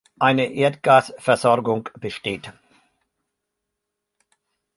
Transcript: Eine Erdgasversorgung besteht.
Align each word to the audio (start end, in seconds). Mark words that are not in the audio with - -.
Eine 0.17 0.51
Erdgasversorgung 0.51 1.87
besteht. 1.99 2.51